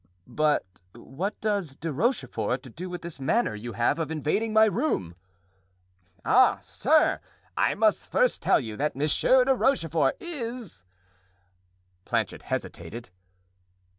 [0.25, 4.65] "But what has De Rochefort to do with this manner you have of invading my
[4.65, 5.13] room?"
[6.25, 7.19] "Ah, sir!
[7.55, 10.83] I must first tell you that Monsieur de Rochefort is——"
[12.03, 13.11] Planchet hesitated.